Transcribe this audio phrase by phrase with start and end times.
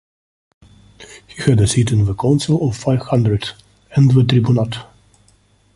[1.27, 3.49] He had a seat in the Council of Five Hundred,
[3.95, 4.87] and the tribunat.